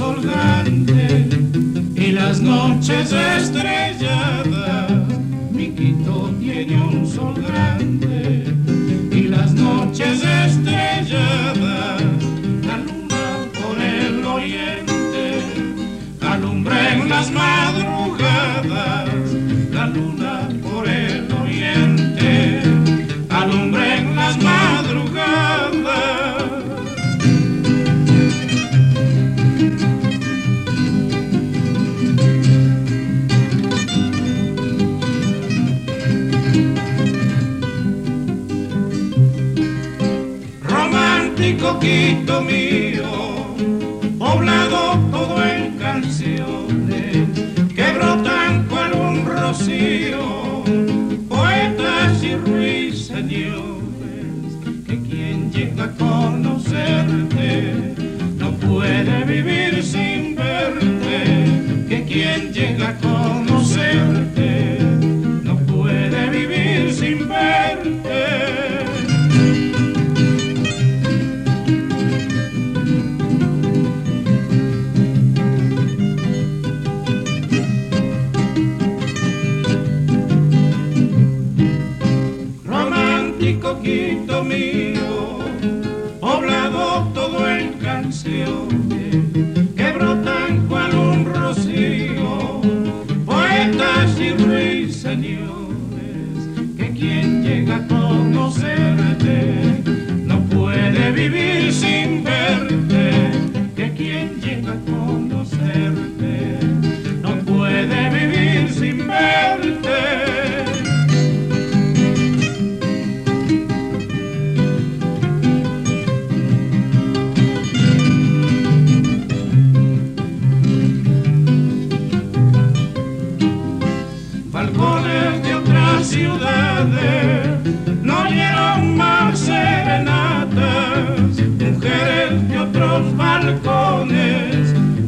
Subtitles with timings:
[0.00, 1.28] Sol grande
[1.94, 4.90] y las noches estrelladas.
[5.52, 8.46] Mi Quito tiene un sol grande
[9.12, 12.00] y las noches estrelladas.
[12.64, 15.42] La luna por el oriente
[16.22, 19.10] alumbra en las madrugadas.
[19.70, 20.39] La luna
[41.50, 43.02] romántico Quito mío,
[44.18, 47.28] poblado todo en canciones
[47.74, 50.62] que brotan cual un rocío,
[51.28, 53.56] poetas y ruiseñores,
[54.86, 57.72] que quien llega a conocerte
[58.36, 59.79] no puede vivir
[88.50, 88.79] canciones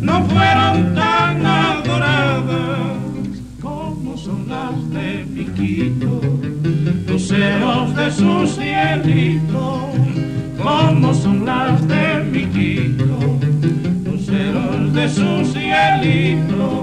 [0.00, 2.98] no fueron tan adoradas
[3.60, 6.20] como son las de Piquito,
[7.06, 9.90] luceros de su cielito,
[10.62, 13.18] como son las de Piquito,
[14.04, 16.79] luceros de su cielito,